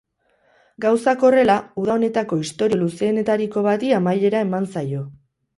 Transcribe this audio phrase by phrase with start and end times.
[0.85, 5.07] Gauzak horrela, uda honetako istorio luzeenetariko bati amaiera eman zaio.